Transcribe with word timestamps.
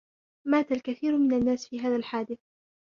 مات 0.47 0.71
الكثير 0.71 1.17
من 1.17 1.33
الناس 1.33 1.67
في 1.67 1.79
هذا 1.79 1.95
الحادث. 1.95 2.37